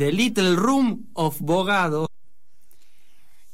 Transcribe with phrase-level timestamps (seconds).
[0.00, 2.06] The Little Room of Bogado.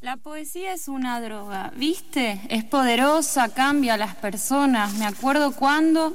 [0.00, 2.40] La poesía es una droga, ¿viste?
[2.48, 4.94] Es poderosa, cambia a las personas.
[4.94, 6.14] Me acuerdo cuando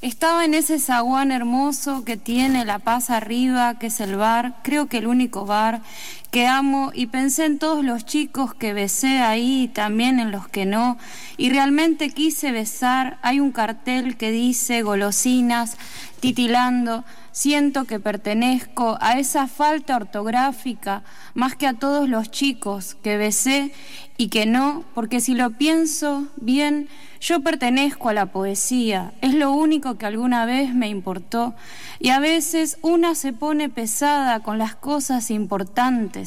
[0.00, 4.86] estaba en ese zaguán hermoso que tiene La Paz arriba, que es el bar, creo
[4.86, 5.82] que el único bar
[6.32, 10.48] que amo, y pensé en todos los chicos que besé ahí, y también en los
[10.48, 10.96] que no,
[11.36, 13.18] y realmente quise besar.
[13.20, 15.76] Hay un cartel que dice golosinas,
[16.20, 17.04] titilando.
[17.32, 21.02] Siento que pertenezco a esa falta ortográfica
[21.34, 23.72] más que a todos los chicos que besé
[24.16, 26.88] y que no, porque si lo pienso bien,
[27.20, 31.54] yo pertenezco a la poesía, es lo único que alguna vez me importó.
[31.98, 36.21] Y a veces una se pone pesada con las cosas importantes,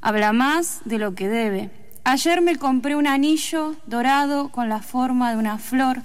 [0.00, 1.70] habla más de lo que debe.
[2.04, 5.98] Ayer me compré un anillo dorado con la forma de una flor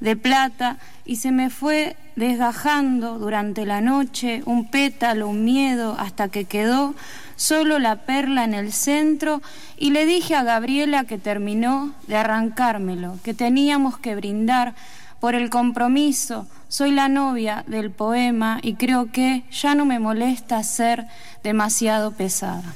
[0.00, 6.28] de plata y se me fue desgajando durante la noche un pétalo, un miedo, hasta
[6.28, 6.94] que quedó
[7.36, 9.42] solo la perla en el centro
[9.76, 14.74] y le dije a Gabriela que terminó de arrancármelo, que teníamos que brindar
[15.20, 16.46] por el compromiso.
[16.68, 21.06] Soy la novia del poema y creo que ya no me molesta ser
[21.42, 22.74] demasiado pesada.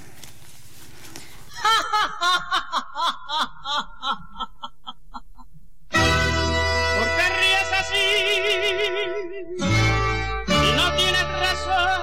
[5.90, 6.00] ¿Por
[7.16, 8.06] qué ríes así?
[10.46, 11.98] Y no tienes razón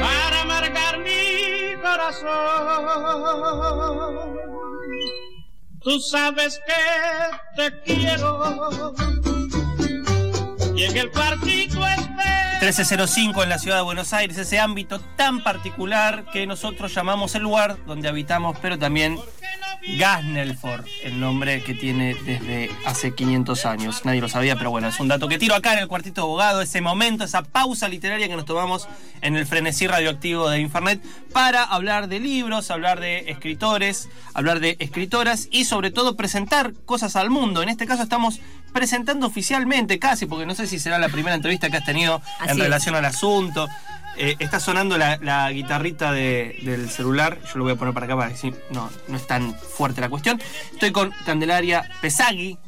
[0.00, 2.26] para amargar mi corazón.
[5.82, 6.74] Tú sabes que
[7.56, 8.94] te quiero
[10.76, 11.46] y en el espero.
[12.60, 17.42] 1305 en la ciudad de Buenos Aires, ese ámbito tan particular que nosotros llamamos el
[17.42, 19.18] lugar donde habitamos, pero también
[19.88, 24.04] Gasnelford, el nombre que tiene desde hace 500 años.
[24.04, 26.24] Nadie lo sabía, pero bueno, es un dato que tiro acá en el cuartito de
[26.24, 28.88] abogado, ese momento, esa pausa literaria que nos tomamos
[29.22, 31.00] en el frenesí radioactivo de Infernet
[31.32, 37.14] para hablar de libros, hablar de escritores, hablar de escritoras y sobre todo presentar cosas
[37.16, 37.62] al mundo.
[37.62, 38.40] En este caso estamos
[38.72, 42.50] presentando oficialmente, casi, porque no sé si será la primera entrevista que has tenido Así
[42.50, 42.62] en es.
[42.64, 43.68] relación al asunto.
[44.18, 47.38] Eh, está sonando la, la guitarrita de- del celular.
[47.44, 50.08] Yo lo voy a poner para acá para decir, no, no es tan fuerte la
[50.08, 50.40] cuestión.
[50.72, 52.58] Estoy con Candelaria Pesagui.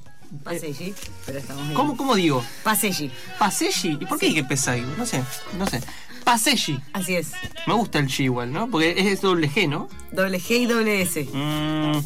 [0.44, 0.92] Paseggi,
[1.25, 1.75] pero estamos bien.
[1.75, 2.44] ¿Cómo, cómo digo?
[2.62, 3.10] Paseggi.
[3.38, 3.97] Paseggi.
[3.98, 4.84] ¿Y por qué dije Pesagui?
[4.98, 5.22] No sé,
[5.59, 5.81] no sé.
[6.22, 6.78] Paseggi.
[6.92, 7.32] Así es.
[7.66, 8.69] Me gusta el G igual, ¿no?
[8.69, 9.88] Porque es doble G, ¿no?
[10.12, 11.26] Doble G y doble S.
[11.32, 12.03] Mm.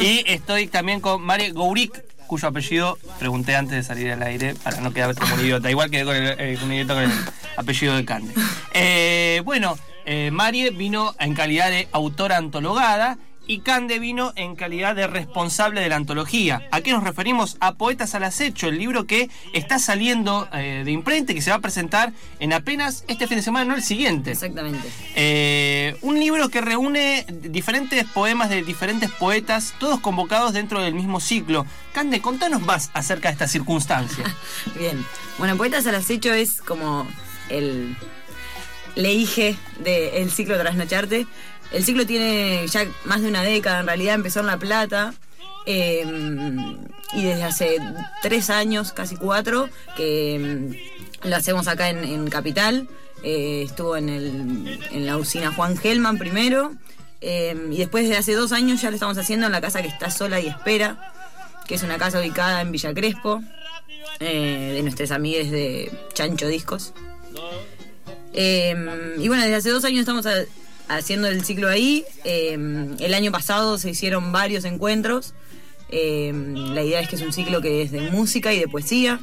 [0.00, 1.92] Y estoy también con María Gourik,
[2.28, 5.68] cuyo apellido pregunté antes de salir al aire para no quedar como un idiota.
[5.68, 7.10] Igual quedé con el, eh, como un idiota con el
[7.56, 8.32] apellido de Cande.
[8.72, 13.18] Eh, bueno, eh, Marie vino en calidad de autora antologada.
[13.50, 16.68] Y Cande vino en calidad de responsable de la antología.
[16.70, 17.56] ¿A qué nos referimos?
[17.60, 21.48] A Poetas al Acecho, el libro que está saliendo eh, de imprenta y que se
[21.48, 24.32] va a presentar en apenas este fin de semana, no el siguiente.
[24.32, 24.86] Exactamente.
[25.16, 31.18] Eh, un libro que reúne diferentes poemas de diferentes poetas, todos convocados dentro del mismo
[31.18, 31.64] ciclo.
[31.94, 34.24] Cande, contanos más acerca de esta circunstancia.
[34.78, 35.02] Bien.
[35.38, 37.08] Bueno, Poetas al Acecho es como
[37.48, 37.96] el
[38.96, 41.26] leije del ciclo Trasnocharte.
[41.72, 45.14] El ciclo tiene ya más de una década, en realidad empezó en La Plata.
[45.66, 46.04] eh,
[47.12, 47.76] y desde hace
[48.22, 50.38] tres años, casi cuatro, que
[51.22, 52.88] mm, lo hacemos acá en, Capital.
[53.22, 56.72] Eh, estuvo en, el, en la usina Juan Gelman primero.
[57.20, 59.88] eh, y después de hace dos años ya lo estamos haciendo en la casa que
[59.88, 61.12] está sola y espera,
[61.66, 63.42] que es una casa ubicada en Villa Crespo,
[64.20, 66.92] eh, de nuestras amigas de Chancho Discos.
[68.40, 70.44] Eh, y bueno, desde hace dos años estamos a-
[70.88, 72.04] haciendo el ciclo ahí.
[72.24, 72.52] Eh,
[73.00, 75.34] el año pasado se hicieron varios encuentros.
[75.90, 76.32] Eh,
[76.72, 79.18] la idea es que es un ciclo que es de música y de poesía.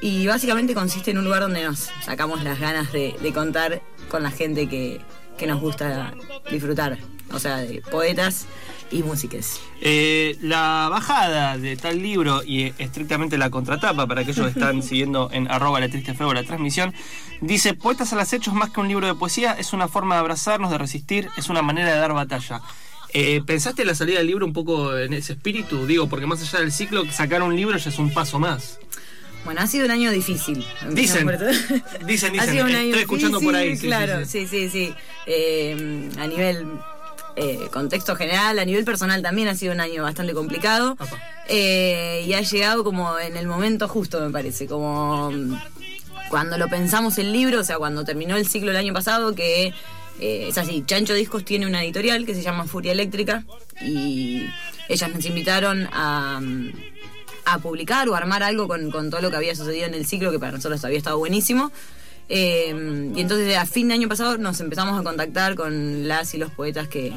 [0.00, 4.22] Y básicamente consiste en un lugar donde nos sacamos las ganas de, de contar con
[4.22, 5.00] la gente que,
[5.36, 6.14] que nos gusta
[6.52, 6.98] disfrutar.
[7.32, 8.46] O sea, de poetas
[8.90, 9.60] y músicas.
[9.80, 14.82] Eh, la bajada de tal libro y eh, estrictamente la contratapa, para aquellos que están
[14.84, 16.92] siguiendo en arroba la triste feo la transmisión,
[17.40, 20.20] dice, Poetas al acecho es más que un libro de poesía, es una forma de
[20.20, 22.60] abrazarnos, de resistir, es una manera de dar batalla.
[23.12, 25.86] Eh, ¿Pensaste en la salida del libro un poco en ese espíritu?
[25.86, 28.78] Digo, porque más allá del ciclo, sacar un libro ya es un paso más.
[29.44, 30.64] Bueno, ha sido un año difícil.
[30.90, 31.44] Dicen, eso-
[32.06, 32.50] dicen, Ha dicen.
[32.50, 34.46] sido un Estoy año escuchando por ahí, sí, sí, claro, sí.
[34.46, 34.94] sí, sí, sí.
[35.26, 36.66] Eh, a nivel
[37.36, 40.96] eh, contexto general, a nivel personal también ha sido un año bastante complicado.
[41.48, 44.66] Eh, y ha llegado como en el momento justo, me parece.
[44.66, 45.54] Como mm,
[46.28, 49.74] cuando lo pensamos el libro, o sea, cuando terminó el ciclo el año pasado, que
[50.20, 53.44] eh, es así, Chancho Discos tiene una editorial que se llama Furia Eléctrica
[53.80, 54.46] y
[54.88, 56.72] ellas nos invitaron a, mm,
[57.46, 60.30] a publicar o armar algo con, con todo lo que había sucedido en el ciclo,
[60.30, 61.72] que para nosotros había estado buenísimo.
[62.32, 66.38] Eh, y entonces a fin de año pasado nos empezamos a contactar con las y
[66.38, 67.12] los poetas que,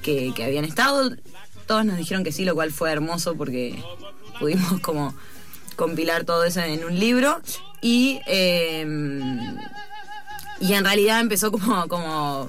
[0.00, 1.10] que, que habían estado.
[1.66, 3.82] Todos nos dijeron que sí, lo cual fue hermoso porque
[4.38, 5.12] pudimos como
[5.76, 7.40] compilar todo eso en un libro.
[7.80, 8.86] Y, eh,
[10.60, 12.48] y en realidad empezó como, como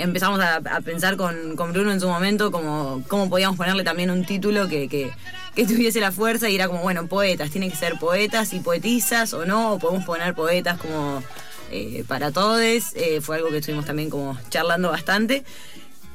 [0.00, 4.68] empezamos a, pensar con, Bruno en su momento como cómo podíamos ponerle también un título
[4.68, 5.10] que, que,
[5.54, 9.32] que tuviese la fuerza y era como, bueno, poetas, tiene que ser poetas y poetisas
[9.34, 11.22] o no, o podemos poner poetas como
[11.70, 12.60] eh, para todos.
[12.60, 15.44] Eh, fue algo que estuvimos también como charlando bastante.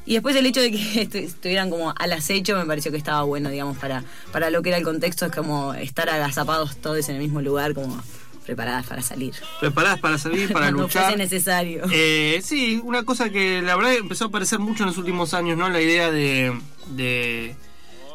[0.05, 0.77] Y después el hecho de que
[1.09, 4.69] estu- estuvieran como al acecho me pareció que estaba bueno, digamos, para, para lo que
[4.69, 8.01] era el contexto, es como estar agazapados todos en el mismo lugar, como
[8.45, 9.33] preparadas para salir.
[9.59, 11.03] Preparadas para salir, para Cuando luchar.
[11.03, 11.83] fuese necesario.
[11.91, 15.57] Eh, sí, una cosa que la verdad empezó a aparecer mucho en los últimos años,
[15.57, 15.69] ¿no?
[15.69, 16.53] La idea de,
[16.91, 17.55] de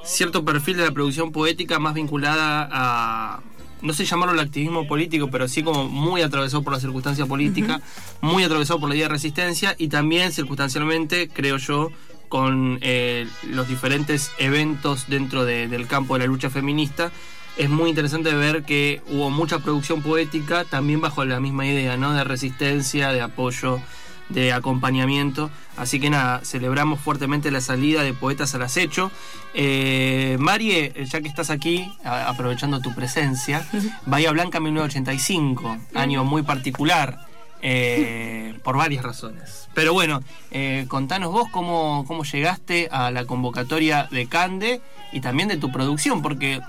[0.05, 3.41] cierto perfil de la producción poética más vinculada a,
[3.82, 7.81] no sé llamarlo el activismo político, pero sí como muy atravesado por la circunstancia política,
[8.21, 11.91] muy atravesado por la idea de resistencia y también circunstancialmente, creo yo,
[12.29, 17.11] con eh, los diferentes eventos dentro de- del campo de la lucha feminista.
[17.61, 22.12] Es muy interesante ver que hubo mucha producción poética también bajo la misma idea, ¿no?
[22.15, 23.81] De resistencia, de apoyo,
[24.31, 25.51] de acompañamiento.
[25.77, 29.11] Así que nada, celebramos fuertemente la salida de Poetas al Acecho.
[29.53, 33.67] Eh, Marie, ya que estás aquí, a- aprovechando tu presencia,
[34.07, 37.27] Bahía Blanca 1985, año muy particular,
[37.62, 39.69] eh, por varias razones.
[39.75, 44.81] Pero bueno, eh, contanos vos cómo, cómo llegaste a la convocatoria de Cande
[45.12, 46.61] y también de tu producción, porque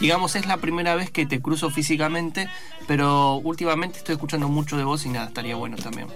[0.00, 2.48] digamos es la primera vez que te cruzo físicamente,
[2.86, 6.08] pero últimamente estoy escuchando mucho de vos y nada, estaría bueno también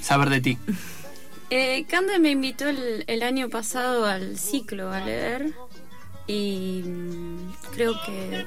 [0.00, 0.58] saber de ti.
[1.50, 5.52] Eh, Cande me invitó el año pasado al ciclo a leer
[6.30, 8.46] y mm, creo que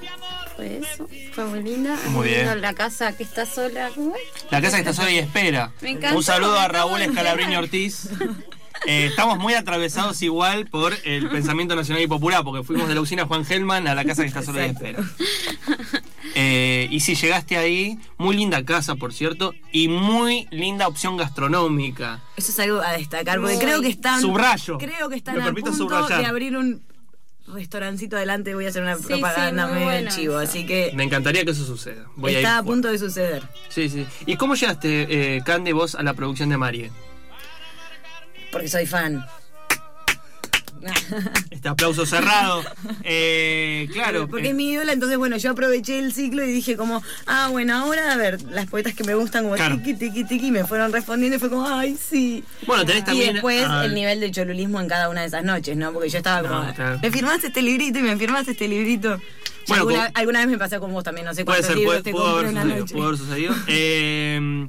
[0.55, 1.97] fue eso, fue muy linda.
[2.09, 2.61] Muy bien.
[2.61, 4.21] La casa que está sola, ¿cómo es?
[4.51, 5.71] La casa que está sola y espera.
[5.81, 7.37] Me encantó, Un saludo a Raúl enterar.
[7.57, 8.09] Ortiz.
[8.85, 13.01] Eh, estamos muy atravesados igual por el pensamiento nacional y popular, porque fuimos de la
[13.01, 15.03] usina Juan Gelman a la casa que está sola y espera.
[16.35, 22.21] Eh, y si llegaste ahí, muy linda casa, por cierto, y muy linda opción gastronómica.
[22.35, 23.63] Eso es algo a destacar, porque Muy.
[23.63, 24.19] creo que están.
[24.19, 24.79] Subrayo.
[24.79, 26.21] Creo que están a punto subrayar.
[26.21, 26.81] de abrir un
[27.47, 28.53] restaurancito adelante.
[28.55, 30.49] Voy a hacer una Sí, propaganda sí, muy medio bueno chivo, eso.
[30.49, 32.05] así que Me encantaría que eso suceda.
[32.15, 33.43] Voy a ir está a punto de suceder.
[33.69, 34.05] Sí, sí.
[34.25, 36.91] ¿Y cómo llegaste, eh, Cande, vos a la producción de Marie?
[38.51, 39.25] Porque soy fan.
[41.51, 42.61] Este aplauso cerrado.
[43.03, 44.27] Eh, claro.
[44.27, 47.47] Porque eh, es mi ídola, entonces bueno, yo aproveché el ciclo y dije como, ah,
[47.51, 49.77] bueno, ahora a ver, las poetas que me gustan como Claro.
[49.77, 52.43] tiki, tiki, tiki, me fueron respondiendo y fue como, ay, sí.
[52.67, 53.33] Bueno, tenés Y también.
[53.33, 55.91] después al- el nivel de cholulismo en cada una de esas noches, ¿no?
[55.93, 56.99] Porque yo estaba No, como, claro.
[57.01, 59.19] me firmaste este librito y me firmaste este librito.
[59.67, 62.03] Bueno, alguna, vez me pasó con vos también, no sé Puede cuántos ser, libros puede,
[62.03, 62.79] te pudo haber una sucedido.
[62.81, 62.93] noche.
[62.95, 63.55] pudo haber sucedido.
[63.67, 64.67] Eh,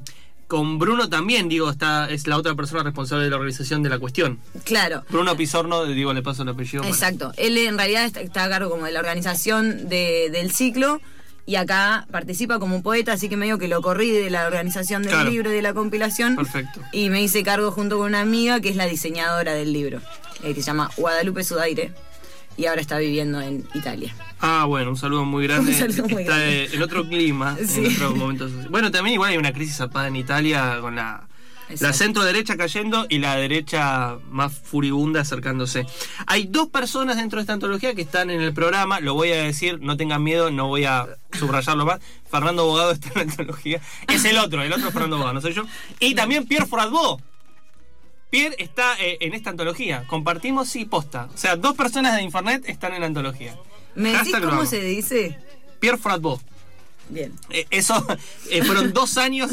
[0.55, 3.99] con Bruno también, digo, está, es la otra persona responsable de la organización de la
[3.99, 4.39] cuestión.
[4.63, 5.03] Claro.
[5.09, 6.81] Bruno Pizorno, digo, le paso el apellido.
[6.83, 7.33] para- Exacto.
[7.35, 11.01] Él en realidad está, está a cargo como de la organización de- del ciclo
[11.45, 15.11] y acá participa como poeta, así que medio que lo corrí de la organización del
[15.11, 15.29] Claro.
[15.29, 16.37] libro y de la compilación.
[16.37, 16.79] Perfecto.
[16.93, 19.99] Y me hice cargo junto con una amiga que es la diseñadora del libro,
[20.41, 21.91] eh, que se llama Guadalupe Sudaire
[22.57, 24.15] y ahora está viviendo en Italia.
[24.39, 25.71] Ah, bueno, un saludo muy grande.
[25.71, 26.69] Un saludo muy Está grande.
[26.73, 27.85] en otro clima, Sí.
[27.85, 28.49] en otro momento.
[28.69, 31.27] Bueno, también igual hay una crisis zapada en Italia con la,
[31.93, 35.85] centro derecha cayendo y la derecha más furibunda acercándose.
[36.27, 39.41] Hay dos personas dentro de esta antología que están en el programa, lo voy a
[39.43, 41.99] decir, no tengan miedo, no voy a subrayarlo más.
[42.29, 43.81] Fernando Bogado está en la antología.
[44.07, 45.63] Es el otro, el otro es Fernando Bogado, no soy yo.
[45.99, 47.19] Y también Pierre Fradbo.
[48.35, 50.03] Pierre está eh, en esta antología.
[50.07, 51.29] Compartimos, sí, posta.
[51.33, 53.55] O sea, dos personas de Infernet están en la antología.
[53.95, 55.39] ¿Me decís Hashtag cómo se dice?
[55.79, 56.41] Pierre Fratbo.
[57.09, 57.33] Bien.
[57.49, 58.05] Eh, eso
[58.49, 59.51] eh, fueron dos años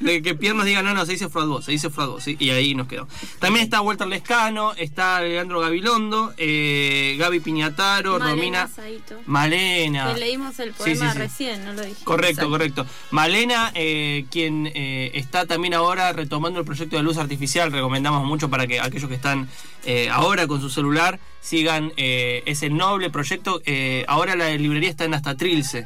[0.00, 2.36] de que Pierre nos diga, no, no, se dice Fratbo, se dice Fratbo, ¿sí?
[2.38, 3.08] y ahí nos quedó.
[3.38, 8.68] También está Walter Lescano, está Leandro Gabilondo, eh, Gaby Piñataro, Malena Romina.
[8.68, 9.20] Saito.
[9.26, 10.14] Malena.
[10.14, 11.18] Que leímos el poema sí, sí.
[11.18, 12.04] recién, no lo dije.
[12.04, 12.50] Correcto, Exacto.
[12.50, 12.86] correcto.
[13.10, 18.48] Malena, eh, quien eh, está también ahora retomando el proyecto de luz artificial, recomendamos mucho
[18.48, 19.48] para que aquellos que están
[19.84, 23.60] eh, ahora con su celular sigan eh, ese noble proyecto.
[23.64, 25.84] Eh, ahora la librería está en hasta Trilce,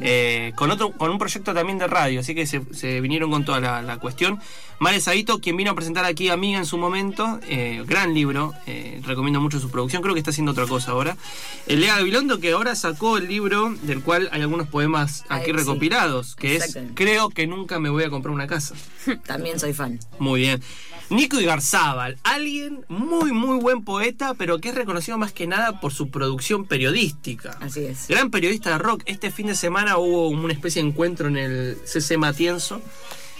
[0.00, 3.44] eh, con otro, con un proyecto también de radio, así que se, se vinieron con
[3.44, 4.40] toda la, la cuestión.
[4.82, 8.52] Mare Saito, quien vino a presentar aquí a Amiga en su momento, eh, gran libro,
[9.04, 11.16] recomiendo mucho su producción, creo que está haciendo otra cosa ahora.
[11.68, 16.34] Eh, Lea Gabilondo, que ahora sacó el libro del cual hay algunos poemas aquí recopilados,
[16.34, 16.76] que es.
[16.94, 18.74] Creo que nunca me voy a comprar una casa.
[19.26, 20.00] También soy fan.
[20.18, 20.60] Muy bien.
[21.10, 25.92] Nico Igarzábal, alguien muy, muy buen poeta, pero que es reconocido más que nada por
[25.92, 27.56] su producción periodística.
[27.60, 28.08] Así es.
[28.08, 29.02] Gran periodista de rock.
[29.06, 32.80] Este fin de semana hubo una especie de encuentro en el CC Matienzo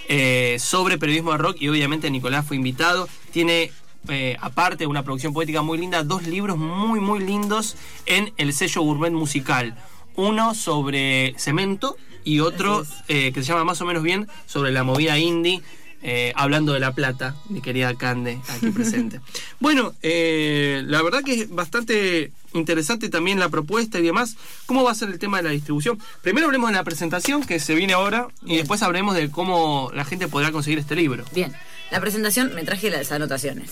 [0.09, 3.09] eh, sobre periodismo de rock y obviamente Nicolás fue invitado.
[3.31, 3.71] Tiene,
[4.09, 8.53] eh, aparte de una producción poética muy linda, dos libros muy, muy lindos en el
[8.53, 9.77] sello Gourmet Musical.
[10.17, 14.85] Uno sobre cemento y otro eh, que se llama más o menos bien sobre la
[14.85, 15.63] movida indie.
[16.03, 19.21] Eh, hablando de La Plata, mi querida Cande, aquí presente.
[19.61, 24.37] bueno, eh, la verdad que es bastante interesante también la propuesta y demás.
[24.67, 25.99] ¿Cómo va a ser el tema de la distribución?
[26.23, 30.05] Primero hablemos de la presentación que se viene ahora y después hablemos de cómo la
[30.05, 31.25] gente podrá conseguir este libro.
[31.33, 31.53] Bien.
[31.91, 33.71] La presentación, me traje las anotaciones.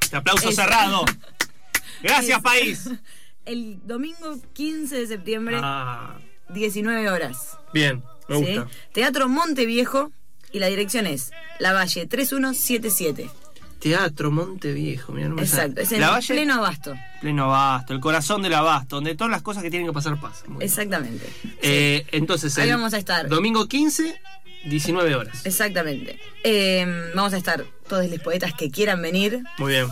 [0.00, 1.04] Este aplauso Es- cerrado.
[2.02, 2.90] Gracias, Es- país.
[3.44, 6.18] El domingo 15 de septiembre, Ah,
[6.50, 7.56] 19 horas.
[7.72, 8.44] bien, me ¿sí?
[8.44, 8.68] gusta.
[8.92, 10.12] Teatro Monteviejo
[10.52, 13.30] y la dirección es La Valle 3177.
[13.78, 16.94] Teatro Monteviejo, mira, no me Exacto, es en La Valle, pleno abasto.
[17.20, 20.52] pleno abasto, el corazón del abasto, donde todas las cosas que tienen que pasar pasan.
[20.54, 20.64] Muy.
[20.64, 21.24] Exactamente.
[21.62, 23.28] Eh, entonces, Ahí el vamos a estar.
[23.28, 24.20] Domingo 15,
[24.64, 25.46] 19 horas.
[25.46, 26.18] Exactamente.
[26.42, 29.44] Eh, vamos a estar todos los poetas que quieran venir.
[29.58, 29.86] Muy bien,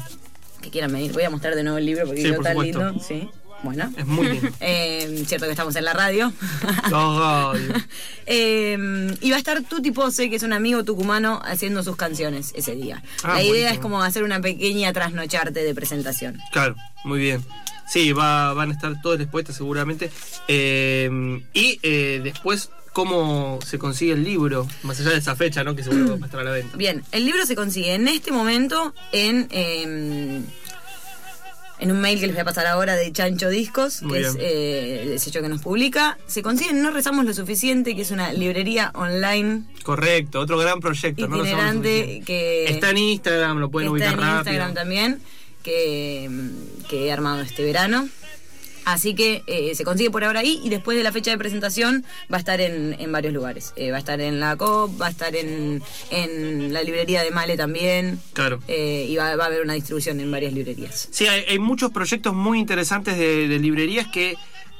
[0.63, 1.13] Que quieran venir.
[1.13, 2.79] Voy a mostrar de nuevo el libro porque Sí, quedó por tan supuesto.
[2.89, 3.05] lindo.
[3.05, 3.29] Sí.
[3.63, 3.93] Bueno.
[3.97, 4.49] es muy lindo.
[4.61, 6.33] Eh, cierto que estamos en la radio.
[8.29, 12.53] Eh, y va a estar Tuti Pose, que es un amigo tucumano, haciendo sus canciones
[12.57, 13.03] ese día.
[13.23, 13.75] Ah, la idea buenísimo.
[13.75, 16.39] es como hacer una pequeña trasnocharte de presentación.
[16.51, 17.45] claro, muy bien.
[17.87, 20.11] Sí, va, van a estar todos los poetas seguramente.
[20.49, 24.67] Eh, y eh, después, ¿cómo se consigue el libro?
[24.83, 25.77] Más allá de esa fecha, ¿no?
[25.77, 26.77] Que seguro va a estar a la venta.
[26.77, 30.47] Bien, el libro se consigue en este momento en,
[31.79, 34.37] en un mail que les voy a pasar ahora de Chancho Discos, Muy que es
[34.39, 36.19] eh, el sello que nos publica.
[36.27, 40.81] Se consigue en No Rezamos lo Suficiente, que es una librería online Correcto, otro gran
[40.81, 41.29] proyecto.
[41.29, 41.37] ¿no?
[41.39, 42.25] Itinerante suficiente.
[42.27, 44.39] que Está en Instagram, lo pueden está ubicar en rápido.
[44.39, 45.21] Instagram también,
[45.63, 46.31] que,
[46.89, 48.09] que he armado este verano.
[48.87, 52.05] Así que eh, se consigue por ahora ahí y después de la fecha de presentación
[52.33, 53.73] va a estar en, en varios lugares.
[53.75, 57.33] Eh, va a estar en la COP, va a estar en, en la librería de
[57.33, 58.21] Male también.
[58.33, 58.61] Claro.
[58.69, 61.09] eh, y va, va a haber una distribución en varias librerías.
[61.11, 64.37] Sí, hay, hay muchos proyectos muy interesantes de, de librerías que,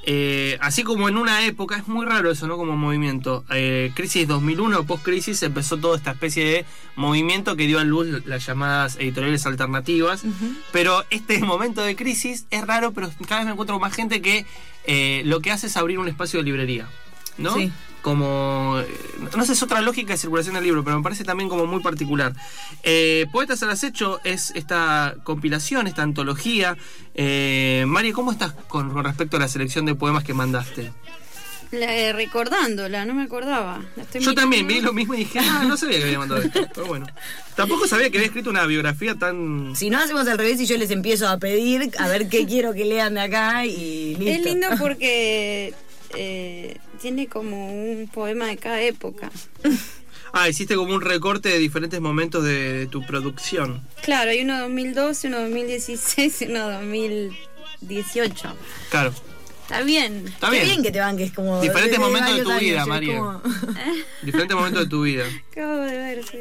[0.09, 2.55] eh, así como en una época, es muy raro eso, ¿no?
[2.55, 3.43] Como movimiento.
[3.49, 8.45] Eh, crisis 2001, post-crisis, empezó toda esta especie de movimiento que dio a luz las
[8.45, 10.23] llamadas editoriales alternativas.
[10.71, 14.45] Pero este momento de crisis es raro, pero cada vez me encuentro más gente que
[14.85, 16.87] eh, lo que hace es abrir un espacio de librería,
[17.37, 17.55] ¿no?
[17.55, 17.69] Sí.
[18.07, 18.81] Como,
[19.35, 21.81] no sé, es otra lógica de circulación del libro, pero me parece también como muy
[21.81, 22.31] particular.
[22.83, 26.77] Eh, Poetas al acecho es esta compilación, esta antología.
[27.15, 30.93] Eh, Mari, ¿cómo estás con, con respecto a la selección de poemas que mandaste?
[31.71, 33.81] La- eh, recordándola, no me acordaba.
[33.97, 36.41] La estoy Yo también vi lo mismo y dije, ah, no sabía que había mandado
[36.43, 36.61] esto.
[36.73, 37.07] Pero bueno,
[37.57, 39.75] tampoco sabía que había escrito una biografía tan...
[39.75, 42.73] Si no hacemos al revés y yo les empiezo a pedir a ver qué quiero
[42.73, 44.31] que lean de acá y listo.
[44.33, 45.73] Es lindo porque
[46.15, 49.31] eh, tiene como un poema de cada época.
[50.33, 53.81] Ah, hiciste como un recorte de diferentes momentos de, de tu producción.
[54.03, 58.55] Claro, hay uno 2012, uno 2016 y uno 2018.
[58.89, 59.13] Claro.
[59.67, 60.23] Está bien.
[60.25, 60.65] Está Qué bien.
[60.67, 61.59] bien que te banques como...
[61.59, 63.21] Diferentes momentos de tu vida, María.
[64.21, 65.25] Diferentes momentos de tu vida.
[65.51, 66.37] Acabo de ver, sí.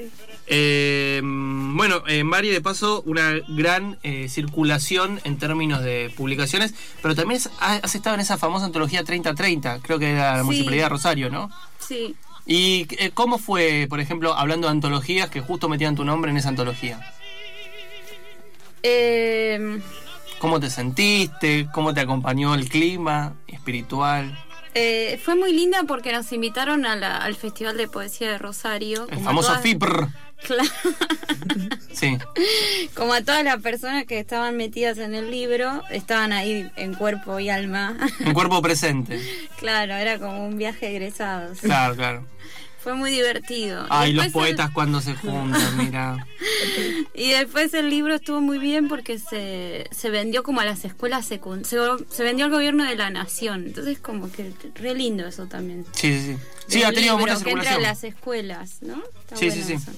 [0.47, 7.17] Eh, bueno, eh, Mari, de paso, una gran eh, circulación en términos de publicaciones, pero
[7.17, 10.45] también has, has estado en esa famosa antología 3030, creo que era la Sí.
[10.45, 11.51] Municipalidad de Rosario, ¿no?
[11.81, 12.15] Sí.
[12.47, 16.37] ¿Y eh, cómo fue, por ejemplo, hablando de antologías, que justo metían tu nombre en
[16.37, 17.01] esa antología?
[18.85, 19.81] Eh,
[20.39, 21.69] ¿Cómo te sentiste?
[21.73, 24.39] ¿Cómo te acompañó el clima espiritual?
[24.79, 29.07] eh, fue muy linda porque nos invitaron a la- al Festival de Poesía de Rosario.
[29.11, 30.09] El famoso todas- FIPR.
[30.47, 30.69] Claro.
[31.95, 32.19] Sí,
[32.95, 37.41] Como a todas las personas que estaban metidas en el libro, estaban ahí en cuerpo
[37.41, 37.97] y alma.
[38.27, 39.19] un cuerpo presente.
[39.59, 41.61] claro, era como un viaje de egresados.
[41.61, 42.27] Claro, claro.
[42.87, 43.85] Fue muy divertido.
[43.91, 46.25] Ay, los el- poetas cuando se juntan, mira.
[47.15, 51.27] Y después el libro estuvo muy bien porque se, se vendió como a las escuelas
[51.27, 51.69] secundarias.
[51.69, 53.65] Se, se vendió al gobierno de la nación.
[53.67, 55.85] Entonces, como que re lindo eso también.
[55.95, 56.37] Sí, sí, sí.
[56.69, 57.75] Sí, ha tenido mucha que entra circulación.
[57.85, 59.03] a las escuelas, ¿no?
[59.23, 59.73] Está Sí, sí, sí.
[59.73, 59.91] eso.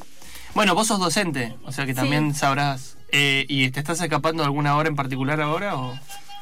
[0.54, 4.76] Bueno, vos sos docente, o sea que también sabrás Eh, ¿Y te estás escapando alguna
[4.76, 5.98] hora en particular ahora o...?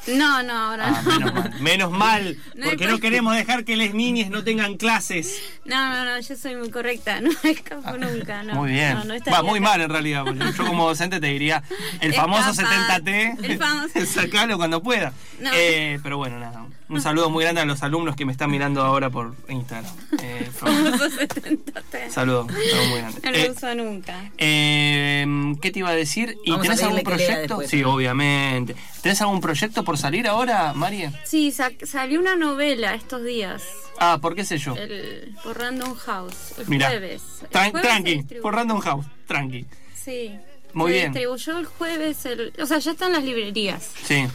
[0.07, 1.11] No, no, ahora Ah, no.
[1.19, 1.61] menos mal.
[1.61, 5.39] Menos mal, No hay porque no queremos dejar que las niñas no tengan clases.
[5.65, 8.53] No, no, no, yo soy muy correcta, no me escapo nunca, no.
[8.53, 8.93] Ah, muy bien.
[9.05, 9.69] No, Va, muy acá.
[9.69, 10.23] mal en realidad.
[10.25, 11.61] porque Yo como docente te diría,
[12.01, 12.99] el famoso Escapa.
[12.99, 14.05] 70T, El famoso.
[14.05, 15.13] sacalo cuando pueda.
[15.39, 15.51] No.
[15.53, 16.65] Eh, pero bueno, nada.
[16.89, 19.91] Un saludo muy grande a los alumnos que me están mirando ahora por Instagram.
[20.23, 23.19] Eh, Famoso 70 saludo, saludo muy grande.
[23.23, 24.31] No lo Eh, uso nunca.
[24.37, 25.25] eh,
[25.61, 26.37] ¿Qué te iba a decir?
[26.43, 27.33] ¿Y Vamos tenés algún proyecto?
[27.57, 27.93] después, sí, ¿no?
[27.93, 28.75] obviamente.
[29.01, 31.11] ¿Tenés algún proyecto por salir ahora, María?
[31.25, 33.63] Sí, sa- salió una novela estos días.
[33.99, 34.75] Ah, ¿por qué sé yo?
[34.75, 36.53] El, por Random House.
[36.57, 37.21] El jueves.
[37.41, 39.65] El Tran- jueves se tranqui, por Random House, tranqui.
[39.93, 40.31] Sí.
[40.73, 41.11] Muy se bien.
[41.13, 42.25] distribuyó el jueves.
[42.25, 43.89] El, o sea, ya está en las librerías.
[44.03, 44.25] Sí.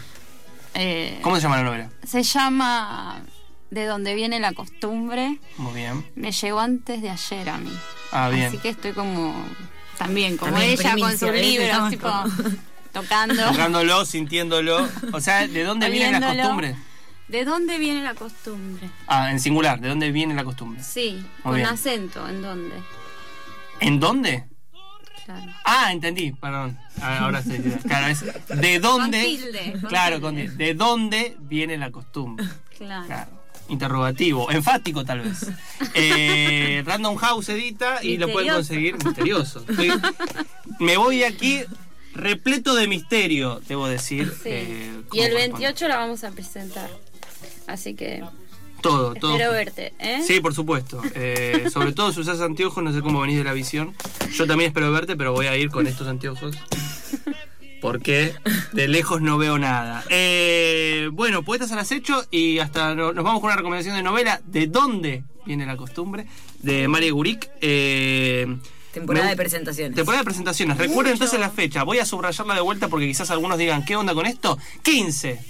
[0.75, 1.91] Eh, ¿Cómo se llama la novela?
[2.07, 3.21] Se llama
[3.71, 5.38] De dónde viene la costumbre.
[5.59, 6.07] Muy bien.
[6.14, 7.73] Me llegó antes de ayer a mí.
[8.11, 8.47] Ah, bien.
[8.47, 9.35] Así que estoy como.
[9.99, 11.47] También, como También ella con sus ¿ves?
[11.47, 12.09] libros, tipo.
[12.09, 12.25] como-
[12.93, 13.43] Tocando.
[13.50, 14.87] Tocándolo, sintiéndolo.
[15.12, 16.43] O sea, ¿de dónde vienen las Oliéndolo.
[16.43, 16.76] costumbres?
[17.29, 18.91] ¿De dónde viene la costumbre?
[19.07, 20.83] Ah, en singular, ¿de dónde viene la costumbre?
[20.83, 21.67] Sí, Muy con bien.
[21.69, 22.75] acento, ¿en dónde?
[23.81, 24.45] ¿En dónde?
[25.25, 25.52] Claro.
[25.64, 26.79] Ah, entendí, perdón.
[27.00, 27.57] Ah, Ahora sí.
[27.87, 28.25] Claro, es
[28.61, 29.23] ¿de dónde?
[29.25, 30.21] tilde, con claro, tilde.
[30.21, 30.64] con tilde.
[30.64, 32.45] ¿De dónde viene la costumbre?
[32.76, 33.07] Claro.
[33.07, 33.31] Claro.
[33.69, 35.47] Interrogativo, enfático tal vez.
[35.95, 39.64] Eh, Random House edita y lo pueden conseguir misterioso.
[39.69, 39.93] Estoy-
[40.81, 41.61] me voy aquí
[42.14, 44.29] repleto de misterio, debo decir.
[44.43, 44.49] Sí.
[44.50, 45.35] eh, y el corresponde.
[45.37, 46.91] 28 la vamos a presentar.
[47.67, 48.23] Así que
[48.83, 49.33] Todo, todo.
[49.33, 50.23] espero verte, ¿eh?
[50.27, 51.01] Sí, por supuesto.
[51.15, 53.95] Eh, sobre todo si usas anteojos, no sé cómo venís de la visión.
[54.35, 56.57] Yo también espero verte, pero voy a ir con estos anteojos.
[57.81, 58.35] Porque
[58.73, 60.05] de lejos no veo nada.
[60.09, 64.41] Eh, bueno, poetas al acecho y hasta no- nos vamos con una recomendación de novela.
[64.47, 66.27] ¿De dónde viene la costumbre?
[66.61, 67.51] De María Gurik.
[67.61, 68.47] Eh,
[68.93, 69.97] Temporada de presentaciones.
[69.97, 70.77] Temporada de presentaciones.
[70.79, 71.83] Recuerden entonces la fecha.
[71.83, 74.59] Voy a subrayarla de vuelta porque quizás algunos digan, ¿qué onda con esto?
[74.83, 75.41] 15.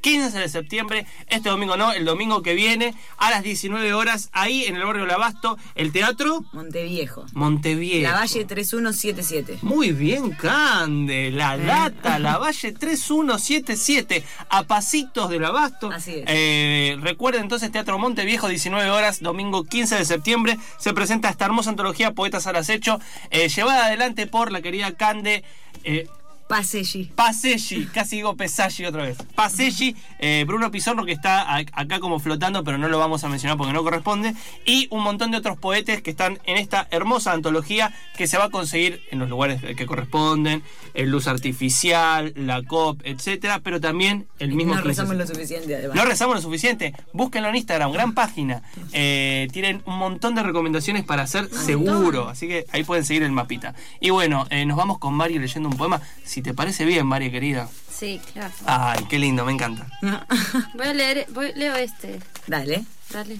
[0.00, 4.64] 15 de septiembre, este domingo no, el domingo que viene, a las 19 horas, ahí
[4.64, 7.26] en el barrio del Abasto, el Teatro Monteviejo.
[7.32, 8.02] Montevideo.
[8.10, 9.58] La Valle 3177.
[9.62, 11.30] Muy bien, Cande.
[11.30, 11.58] La Eh.
[11.60, 15.90] data, la Valle 3177, a pasitos del Abasto.
[15.90, 16.24] Así es.
[16.26, 20.58] Eh, recuerden entonces Teatro Monteviejo, 19 horas, domingo 15 de septiembre.
[20.78, 25.44] Se presenta esta hermosa antología Poetas al Acecho, eh, llevada adelante por la querida Cande.
[25.84, 26.08] Eh,
[26.48, 27.10] Paselli.
[27.14, 29.18] Paselli, casi digo Pesaggi otra vez.
[29.34, 33.58] Paselli, eh, Bruno Pizorno que está acá como flotando, pero no lo vamos a mencionar
[33.58, 34.34] porque no corresponde.
[34.64, 38.44] Y un montón de otros poetes que están en esta hermosa antología que se va
[38.44, 40.62] a conseguir en los lugares que corresponden,
[40.94, 45.76] el Luz Artificial, la COP, etcétera, pero también el mismo No 15 rezamos lo suficiente,
[45.76, 45.96] además.
[45.96, 46.94] no rezamos lo suficiente.
[47.12, 48.62] Búsquenlo en Instagram, gran página.
[48.92, 52.28] Eh, tienen un montón de recomendaciones para hacer seguro.
[52.28, 53.74] Así que ahí pueden seguir el mapita.
[54.00, 56.00] Y bueno, eh, nos vamos con Mario leyendo un poema.
[56.24, 57.68] Si te parece bien, Mario querida.
[57.90, 58.52] Sí, claro.
[58.66, 59.86] Ay, qué lindo, me encanta.
[60.74, 62.20] Voy a leer, voy, leo este.
[62.46, 62.84] Dale.
[63.10, 63.38] Dale.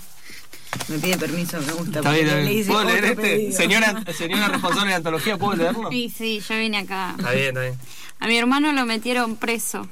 [0.89, 1.99] Me pide permiso, me gusta.
[2.01, 2.67] Está bien, está bien.
[2.67, 3.17] ¿Puedo leer este?
[3.17, 3.57] pedido.
[3.57, 5.91] Señora, señora responsable de antología, ¿puedo leerlo?
[5.91, 7.15] Sí, sí, yo vine acá.
[7.17, 7.75] Está bien, está bien.
[8.21, 9.89] A mi hermano lo metieron preso.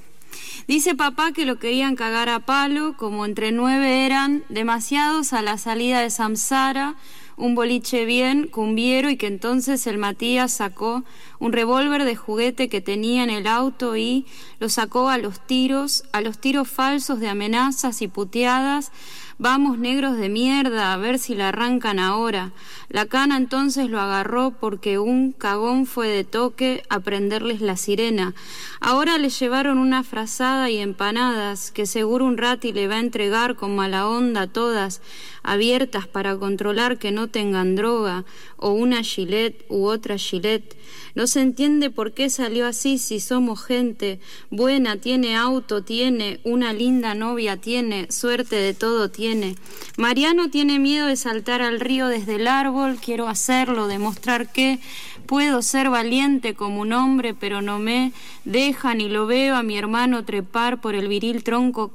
[0.66, 5.58] Dice papá que lo querían cagar a palo, como entre nueve eran demasiados a la
[5.58, 6.96] salida de Samsara,
[7.36, 11.04] un boliche bien, cumbiero, y que entonces el Matías sacó
[11.38, 14.26] un revólver de juguete que tenía en el auto y
[14.58, 18.90] lo sacó a los tiros, a los tiros falsos de amenazas y puteadas.
[19.38, 22.52] Vamos, negros de mierda, a ver si la arrancan ahora.
[22.88, 28.32] La cana entonces lo agarró porque un cagón fue de toque a prenderles la sirena.
[28.80, 33.56] Ahora le llevaron una frazada y empanadas que seguro un rati le va a entregar
[33.56, 35.02] con mala onda todas,
[35.42, 38.24] abiertas para controlar que no tengan droga,
[38.56, 40.76] o una gilet u otra gilet.
[41.14, 46.72] No se entiende por qué salió así si somos gente buena, tiene auto, tiene una
[46.72, 49.56] linda novia, tiene suerte de todo, tiene.
[49.96, 54.78] Mariano tiene miedo de saltar al río desde el árbol, quiero hacerlo, demostrar que
[55.26, 58.12] puedo ser valiente como un hombre, pero no me
[58.44, 61.92] dejan y lo veo a mi hermano trepar por el viril tronco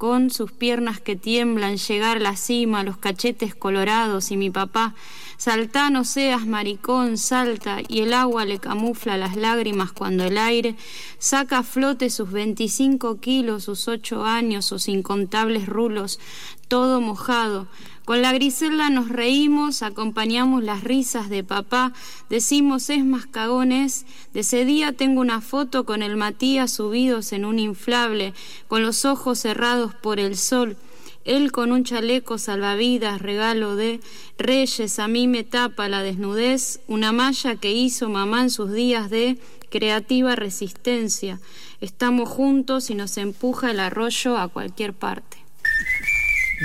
[0.00, 4.94] con sus piernas que tiemblan, llegar a la cima, los cachetes colorados y mi papá,
[5.40, 10.76] saltá no seas maricón, salta, y el agua le camufla las lágrimas cuando el aire
[11.18, 16.20] saca a flote sus 25 kilos, sus ocho años, sus incontables rulos,
[16.68, 17.68] todo mojado.
[18.04, 21.94] Con la Griselda nos reímos, acompañamos las risas de papá,
[22.28, 24.04] decimos es más cagones.
[24.34, 28.34] De ese día tengo una foto con el Matías subidos en un inflable,
[28.68, 30.76] con los ojos cerrados por el sol.
[31.24, 34.00] Él con un chaleco salvavidas, regalo de
[34.38, 39.10] reyes, a mí me tapa la desnudez, una malla que hizo mamá en sus días
[39.10, 41.38] de creativa resistencia.
[41.80, 45.38] Estamos juntos y nos empuja el arroyo a cualquier parte.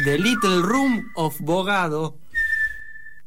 [0.04, 2.16] The Little Room of Bogado